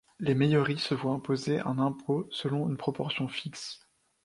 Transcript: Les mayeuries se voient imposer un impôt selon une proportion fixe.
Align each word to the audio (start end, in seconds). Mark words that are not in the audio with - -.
Les 0.17 0.33
mayeuries 0.33 0.79
se 0.79 0.95
voient 0.95 1.13
imposer 1.13 1.59
un 1.59 1.77
impôt 1.77 2.27
selon 2.31 2.67
une 2.67 2.75
proportion 2.75 3.27
fixe. 3.27 3.87